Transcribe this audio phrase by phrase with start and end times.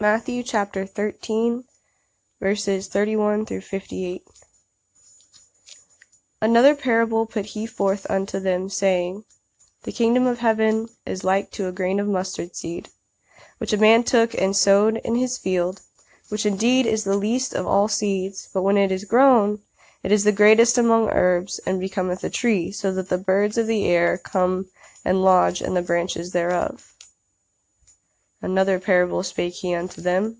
[0.00, 1.64] Matthew chapter 13,
[2.38, 4.22] verses 31 through 58.
[6.40, 9.24] Another parable put he forth unto them, saying,
[9.82, 12.90] The kingdom of heaven is like to a grain of mustard seed,
[13.58, 15.80] which a man took and sowed in his field,
[16.28, 19.62] which indeed is the least of all seeds, but when it is grown,
[20.04, 23.66] it is the greatest among herbs, and becometh a tree, so that the birds of
[23.66, 24.66] the air come
[25.04, 26.94] and lodge in the branches thereof.
[28.40, 30.38] Another parable spake he unto them,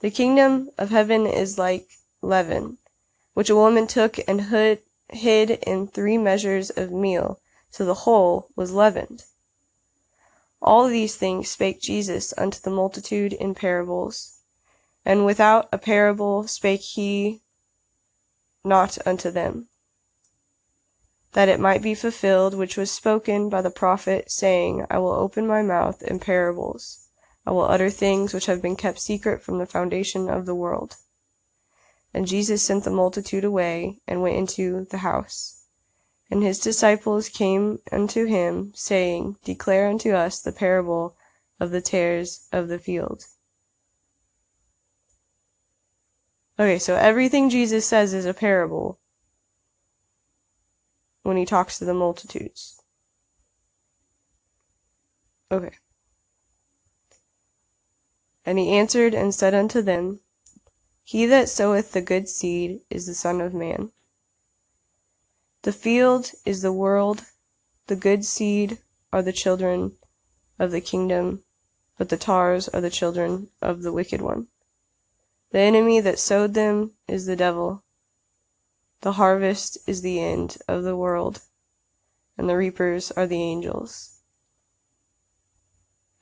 [0.00, 1.88] The kingdom of heaven is like
[2.20, 2.76] leaven,
[3.32, 4.42] which a woman took and
[5.08, 7.40] hid in three measures of meal,
[7.72, 9.24] till the whole was leavened.
[10.60, 14.38] All these things spake Jesus unto the multitude in parables,
[15.02, 17.40] and without a parable spake he
[18.62, 19.68] not unto them,
[21.32, 25.46] that it might be fulfilled which was spoken by the prophet, saying, I will open
[25.46, 27.08] my mouth in parables.
[27.44, 30.96] I will utter things which have been kept secret from the foundation of the world.
[32.14, 35.64] And Jesus sent the multitude away, and went into the house.
[36.30, 41.16] And his disciples came unto him, saying, Declare unto us the parable
[41.58, 43.24] of the tares of the field.
[46.58, 48.98] Okay, so everything Jesus says is a parable
[51.22, 52.80] when he talks to the multitudes.
[55.50, 55.76] Okay.
[58.44, 60.20] And he answered and said unto them,
[61.04, 63.92] He that soweth the good seed is the Son of Man.
[65.62, 67.24] The field is the world,
[67.86, 68.78] the good seed
[69.12, 69.96] are the children
[70.58, 71.44] of the kingdom,
[71.96, 74.48] but the tares are the children of the wicked one.
[75.50, 77.84] The enemy that sowed them is the devil.
[79.02, 81.42] The harvest is the end of the world,
[82.38, 84.20] and the reapers are the angels.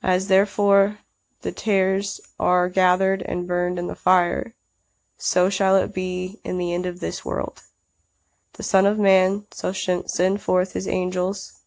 [0.03, 0.99] As therefore
[1.41, 4.53] the tares are gathered and burned in the fire,
[5.17, 7.63] so shall it be in the end of this world.
[8.53, 11.61] The Son of Man shall send forth his angels,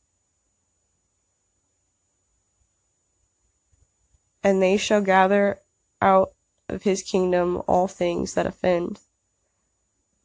[4.43, 5.59] and they shall gather
[6.01, 6.33] out
[6.69, 9.01] of his kingdom all things that offend,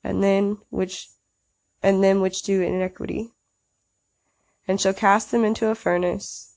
[0.04, 1.10] and then which
[1.82, 3.32] and them which do iniquity,
[4.68, 6.49] and shall cast them into a furnace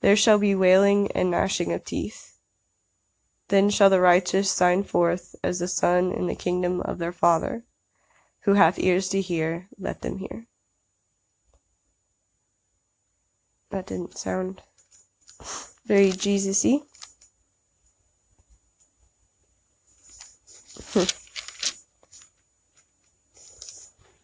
[0.00, 2.38] there shall be wailing and gnashing of teeth.
[3.48, 7.64] Then shall the righteous shine forth as the sun in the kingdom of their Father.
[8.44, 10.46] Who hath ears to hear, let them hear.
[13.70, 14.62] That didn't sound
[15.84, 16.80] very Jesus-y.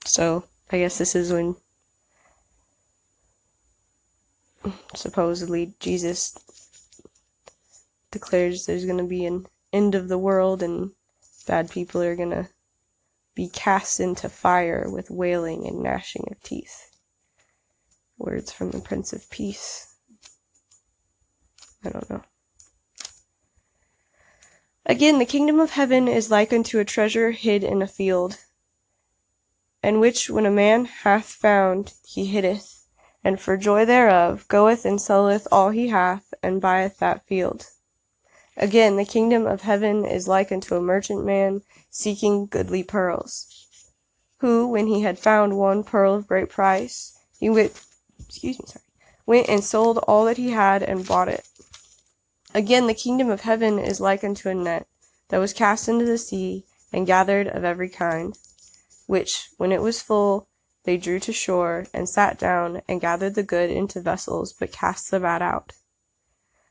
[0.06, 1.56] so, I guess this is when
[4.94, 6.36] supposedly Jesus
[8.10, 10.92] declares there's going to be an end of the world and
[11.46, 12.48] bad people are going to
[13.34, 16.90] be cast into fire with wailing and gnashing of teeth.
[18.18, 19.94] Words from the Prince of Peace.
[21.84, 22.22] I don't know.
[24.86, 28.38] Again, the kingdom of heaven is like unto a treasure hid in a field,
[29.82, 32.85] and which when a man hath found, he hiddeth
[33.26, 37.66] and for joy thereof goeth and selleth all he hath, and buyeth that field.
[38.56, 43.66] Again, the kingdom of heaven is like unto a merchantman seeking goodly pearls,
[44.38, 47.72] who, when he had found one pearl of great price, he went,
[48.28, 48.84] excuse me, sorry,
[49.26, 51.48] went and sold all that he had and bought it.
[52.54, 54.86] Again, the kingdom of heaven is like unto a net
[55.30, 58.38] that was cast into the sea and gathered of every kind,
[59.08, 60.46] which, when it was full,
[60.86, 65.10] they drew to shore, and sat down, and gathered the good into vessels, but cast
[65.10, 65.72] the bad out.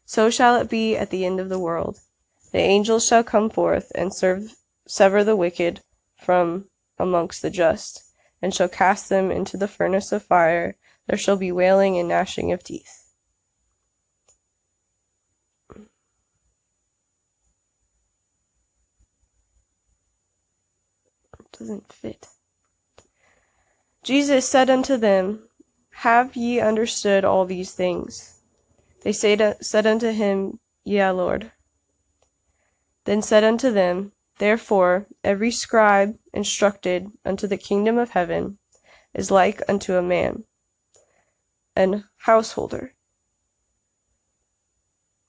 [0.06, 2.00] So shall it be at the end of the world.
[2.52, 4.56] The angels shall come forth, and serve,
[4.88, 5.82] sever the wicked
[6.16, 8.04] from amongst the just,
[8.42, 10.78] and shall cast them into the furnace of fire.
[11.08, 13.02] There shall be wailing and gnashing of teeth.
[21.58, 22.28] Doesn't fit.
[24.06, 25.50] Jesus said unto them,
[25.90, 28.40] Have ye understood all these things?
[29.02, 31.52] They said unto him, Yea, Lord.
[33.06, 38.60] Then said unto them, Therefore every scribe instructed unto the kingdom of heaven
[39.16, 40.44] is like unto a man,
[41.76, 42.94] an householder,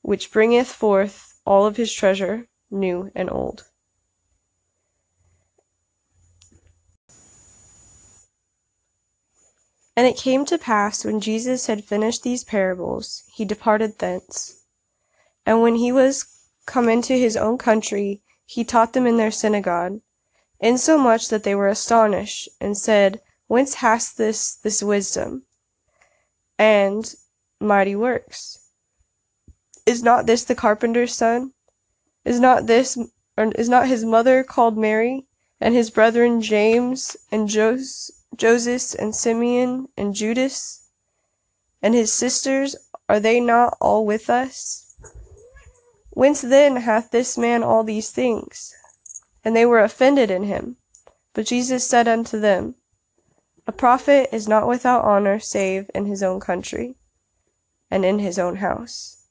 [0.03, 3.65] which bringeth forth all of his treasure, new and old.
[9.97, 14.63] And it came to pass, when Jesus had finished these parables, he departed thence.
[15.47, 16.27] And when he was
[16.67, 20.01] come into his own country, he taught them in their synagogue,
[20.61, 25.47] insomuch that they were astonished, and said, Whence hast this this wisdom
[26.59, 27.15] and
[27.61, 28.59] mighty works?
[29.87, 31.53] Is not this the carpenter's son?
[32.25, 32.99] Is not this
[33.39, 35.27] or is not his mother called Mary,
[35.61, 40.89] and his brethren James and Jos- Joseph and Simeon and Judas?
[41.83, 42.75] And his sisters,
[43.09, 44.97] are they not all with us?
[46.11, 48.75] Whence then hath this man all these things?
[49.45, 50.77] And they were offended in him.
[51.35, 52.77] But Jesus said unto them,
[53.67, 56.97] A prophet is not without honor save in his own country,
[57.91, 59.27] and in his own house.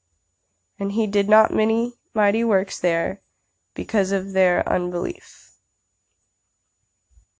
[0.78, 3.20] And he did not many mighty works there
[3.74, 5.45] because of their unbelief.